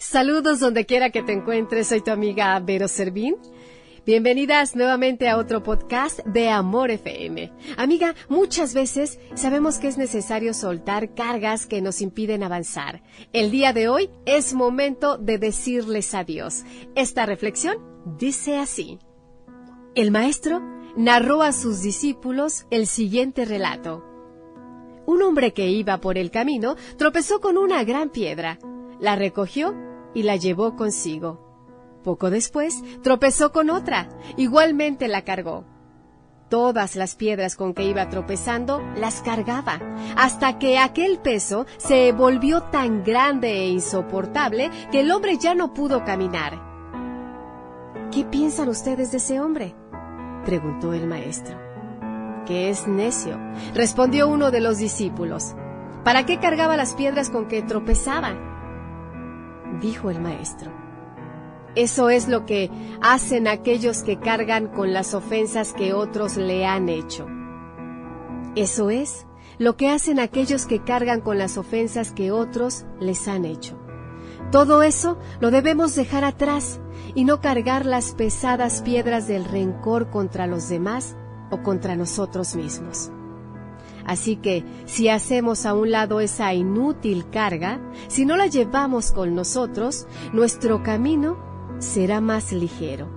Saludos 0.00 0.60
donde 0.60 0.86
quiera 0.86 1.10
que 1.10 1.22
te 1.22 1.34
encuentres, 1.34 1.88
soy 1.88 2.00
tu 2.00 2.10
amiga 2.10 2.58
Vero 2.58 2.88
Servín. 2.88 3.36
Bienvenidas 4.06 4.74
nuevamente 4.74 5.28
a 5.28 5.36
otro 5.36 5.62
podcast 5.62 6.20
de 6.20 6.48
Amor 6.48 6.90
FM. 6.90 7.52
Amiga, 7.76 8.14
muchas 8.30 8.72
veces 8.72 9.20
sabemos 9.34 9.76
que 9.76 9.88
es 9.88 9.98
necesario 9.98 10.54
soltar 10.54 11.12
cargas 11.12 11.66
que 11.66 11.82
nos 11.82 12.00
impiden 12.00 12.42
avanzar. 12.42 13.02
El 13.34 13.50
día 13.50 13.74
de 13.74 13.90
hoy 13.90 14.08
es 14.24 14.54
momento 14.54 15.18
de 15.18 15.36
decirles 15.36 16.14
adiós. 16.14 16.64
Esta 16.94 17.26
reflexión 17.26 17.76
dice 18.18 18.56
así. 18.56 18.98
El 19.94 20.10
maestro 20.12 20.62
narró 20.96 21.42
a 21.42 21.52
sus 21.52 21.82
discípulos 21.82 22.64
el 22.70 22.86
siguiente 22.86 23.44
relato. 23.44 24.02
Un 25.04 25.20
hombre 25.20 25.52
que 25.52 25.68
iba 25.68 26.00
por 26.00 26.16
el 26.16 26.30
camino 26.30 26.76
tropezó 26.96 27.38
con 27.42 27.58
una 27.58 27.84
gran 27.84 28.08
piedra, 28.08 28.58
la 28.98 29.14
recogió 29.14 29.89
y 30.14 30.22
la 30.22 30.36
llevó 30.36 30.76
consigo. 30.76 31.50
Poco 32.02 32.30
después 32.30 32.82
tropezó 33.02 33.52
con 33.52 33.70
otra, 33.70 34.08
igualmente 34.36 35.08
la 35.08 35.22
cargó. 35.22 35.64
Todas 36.48 36.96
las 36.96 37.14
piedras 37.14 37.54
con 37.54 37.74
que 37.74 37.84
iba 37.84 38.08
tropezando 38.08 38.82
las 38.96 39.20
cargaba, 39.20 39.78
hasta 40.16 40.58
que 40.58 40.78
aquel 40.78 41.18
peso 41.18 41.66
se 41.76 42.10
volvió 42.12 42.62
tan 42.64 43.04
grande 43.04 43.52
e 43.52 43.68
insoportable 43.68 44.70
que 44.90 45.00
el 45.00 45.12
hombre 45.12 45.36
ya 45.38 45.54
no 45.54 45.72
pudo 45.74 46.04
caminar. 46.04 46.60
¿Qué 48.10 48.24
piensan 48.24 48.68
ustedes 48.68 49.12
de 49.12 49.18
ese 49.18 49.40
hombre? 49.40 49.76
preguntó 50.44 50.92
el 50.92 51.06
maestro. 51.06 51.56
Que 52.46 52.70
es 52.70 52.88
necio, 52.88 53.38
respondió 53.74 54.26
uno 54.26 54.50
de 54.50 54.60
los 54.60 54.78
discípulos. 54.78 55.54
¿Para 56.02 56.26
qué 56.26 56.40
cargaba 56.40 56.76
las 56.76 56.94
piedras 56.94 57.30
con 57.30 57.46
que 57.46 57.62
tropezaba? 57.62 58.34
Dijo 59.80 60.10
el 60.10 60.20
maestro. 60.20 60.70
Eso 61.74 62.10
es 62.10 62.28
lo 62.28 62.46
que 62.46 62.70
hacen 63.00 63.46
aquellos 63.46 64.02
que 64.02 64.18
cargan 64.18 64.68
con 64.68 64.92
las 64.92 65.14
ofensas 65.14 65.72
que 65.72 65.94
otros 65.94 66.36
le 66.36 66.66
han 66.66 66.88
hecho. 66.88 67.26
Eso 68.56 68.90
es 68.90 69.26
lo 69.58 69.76
que 69.76 69.88
hacen 69.88 70.18
aquellos 70.18 70.66
que 70.66 70.82
cargan 70.82 71.20
con 71.20 71.38
las 71.38 71.56
ofensas 71.58 72.12
que 72.12 72.32
otros 72.32 72.86
les 72.98 73.28
han 73.28 73.44
hecho. 73.44 73.78
Todo 74.50 74.82
eso 74.82 75.16
lo 75.38 75.52
debemos 75.52 75.94
dejar 75.94 76.24
atrás 76.24 76.80
y 77.14 77.24
no 77.24 77.40
cargar 77.40 77.86
las 77.86 78.14
pesadas 78.14 78.82
piedras 78.82 79.28
del 79.28 79.44
rencor 79.44 80.10
contra 80.10 80.48
los 80.48 80.68
demás 80.68 81.16
o 81.50 81.62
contra 81.62 81.94
nosotros 81.94 82.56
mismos. 82.56 83.12
Así 84.10 84.34
que 84.34 84.64
si 84.86 85.08
hacemos 85.08 85.66
a 85.66 85.72
un 85.72 85.92
lado 85.92 86.18
esa 86.18 86.52
inútil 86.52 87.30
carga, 87.30 87.80
si 88.08 88.26
no 88.26 88.36
la 88.36 88.48
llevamos 88.48 89.12
con 89.12 89.36
nosotros, 89.36 90.08
nuestro 90.32 90.82
camino 90.82 91.38
será 91.78 92.20
más 92.20 92.50
ligero 92.50 93.08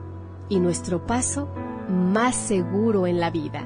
y 0.50 0.59
nuestro 0.59 1.08
paso 1.08 1.50
más 1.89 2.35
seguro 2.35 3.08
en 3.08 3.19
la 3.19 3.31
vida. 3.31 3.63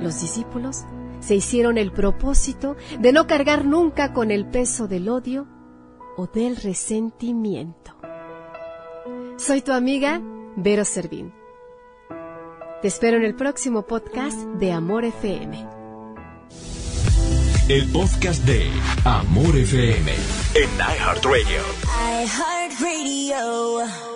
Los 0.00 0.22
discípulos 0.22 0.86
se 1.18 1.34
hicieron 1.34 1.76
el 1.76 1.92
propósito 1.92 2.76
de 2.98 3.12
no 3.12 3.26
cargar 3.26 3.66
nunca 3.66 4.14
con 4.14 4.30
el 4.30 4.46
peso 4.46 4.88
del 4.88 5.10
odio 5.10 5.46
o 6.16 6.28
del 6.28 6.56
resentimiento. 6.56 7.92
Soy 9.36 9.60
tu 9.60 9.72
amiga 9.72 10.22
Vero 10.56 10.86
Servín. 10.86 11.39
Te 12.82 12.88
espero 12.88 13.18
en 13.18 13.24
el 13.24 13.34
próximo 13.34 13.82
podcast 13.82 14.38
de 14.58 14.72
Amor 14.72 15.04
FM. 15.04 15.66
El 17.68 17.86
podcast 17.92 18.42
de 18.44 18.70
Amor 19.04 19.54
FM 19.54 20.10
en 20.54 20.70
iHeartRadio. 20.78 21.60
iHeartRadio. 22.24 24.09